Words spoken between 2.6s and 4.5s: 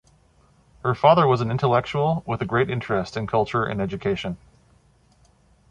interest in culture and education.